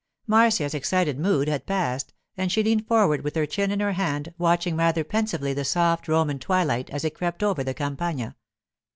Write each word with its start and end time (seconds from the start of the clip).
Marcia's 0.25 0.73
excited 0.73 1.19
mood 1.19 1.47
had 1.47 1.67
passed, 1.67 2.11
and 2.35 2.51
she 2.51 2.63
leaned 2.63 2.87
forward 2.87 3.21
with 3.23 3.35
her 3.35 3.45
chin 3.45 3.69
in 3.69 3.79
her 3.79 3.91
hand, 3.91 4.33
watching 4.39 4.75
rather 4.75 5.03
pensively 5.03 5.53
the 5.53 5.63
soft 5.63 6.07
Roman 6.07 6.39
twilight 6.39 6.89
as 6.89 7.03
it 7.05 7.13
crept 7.13 7.43
over 7.43 7.63
the 7.63 7.75
Campagna. 7.75 8.35